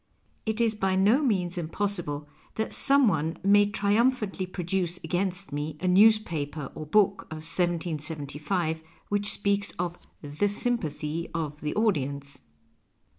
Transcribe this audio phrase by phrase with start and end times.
[0.47, 5.87] It is by no means impossible that some one may triumphantly produce against me a
[5.87, 9.99] newspaper or book of 1775 which speaks of"
[10.39, 12.41] the sympathy of the audience."